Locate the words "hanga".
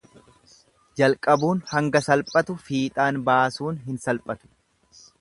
1.73-2.03